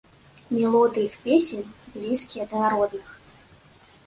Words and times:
Мелодыі 0.59 1.03
іх 1.09 1.13
песень 1.25 1.67
блізкія 1.99 2.43
да 2.55 2.63
народных. 2.65 3.07